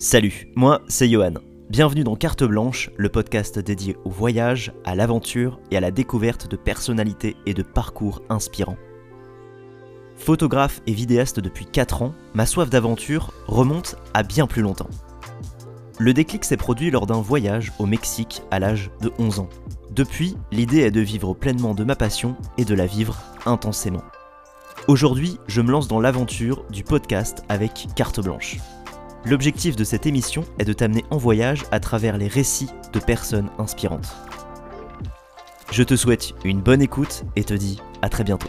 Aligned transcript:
Salut, 0.00 0.46
moi 0.54 0.82
c'est 0.86 1.08
Johan. 1.08 1.34
Bienvenue 1.70 2.04
dans 2.04 2.14
Carte 2.14 2.44
Blanche, 2.44 2.88
le 2.96 3.08
podcast 3.08 3.58
dédié 3.58 3.96
au 4.04 4.10
voyage, 4.10 4.72
à 4.84 4.94
l'aventure 4.94 5.58
et 5.72 5.76
à 5.76 5.80
la 5.80 5.90
découverte 5.90 6.48
de 6.48 6.54
personnalités 6.54 7.34
et 7.46 7.52
de 7.52 7.64
parcours 7.64 8.22
inspirants. 8.28 8.76
Photographe 10.14 10.82
et 10.86 10.92
vidéaste 10.92 11.40
depuis 11.40 11.66
4 11.66 12.02
ans, 12.02 12.14
ma 12.32 12.46
soif 12.46 12.70
d'aventure 12.70 13.32
remonte 13.48 13.96
à 14.14 14.22
bien 14.22 14.46
plus 14.46 14.62
longtemps. 14.62 14.90
Le 15.98 16.14
déclic 16.14 16.44
s'est 16.44 16.56
produit 16.56 16.92
lors 16.92 17.06
d'un 17.08 17.20
voyage 17.20 17.72
au 17.80 17.86
Mexique 17.86 18.42
à 18.52 18.60
l'âge 18.60 18.92
de 19.00 19.10
11 19.18 19.40
ans. 19.40 19.48
Depuis, 19.90 20.36
l'idée 20.52 20.82
est 20.82 20.92
de 20.92 21.00
vivre 21.00 21.34
pleinement 21.34 21.74
de 21.74 21.82
ma 21.82 21.96
passion 21.96 22.36
et 22.56 22.64
de 22.64 22.74
la 22.74 22.86
vivre 22.86 23.18
intensément. 23.46 24.04
Aujourd'hui, 24.86 25.38
je 25.48 25.60
me 25.60 25.72
lance 25.72 25.88
dans 25.88 25.98
l'aventure 25.98 26.64
du 26.70 26.84
podcast 26.84 27.42
avec 27.48 27.88
Carte 27.96 28.20
Blanche. 28.20 28.58
L'objectif 29.28 29.76
de 29.76 29.84
cette 29.84 30.06
émission 30.06 30.42
est 30.58 30.64
de 30.64 30.72
t'amener 30.72 31.04
en 31.10 31.18
voyage 31.18 31.66
à 31.70 31.80
travers 31.80 32.16
les 32.16 32.28
récits 32.28 32.70
de 32.94 32.98
personnes 32.98 33.50
inspirantes. 33.58 34.16
Je 35.70 35.82
te 35.82 35.96
souhaite 35.96 36.32
une 36.44 36.62
bonne 36.62 36.80
écoute 36.80 37.24
et 37.36 37.44
te 37.44 37.52
dis 37.52 37.78
à 38.00 38.08
très 38.08 38.24
bientôt. 38.24 38.48